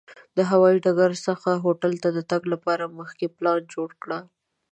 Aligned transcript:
د 0.37 0.39
هوایي 0.49 0.77
ډګر 0.85 1.11
څخه 1.27 1.49
هوټل 1.63 1.93
ته 2.03 2.09
د 2.17 2.19
تګ 2.31 2.41
لپاره 2.53 2.93
مخکې 2.99 3.33
پلان 3.37 3.61
جوړ 3.73 3.89
کړه. 4.01 4.19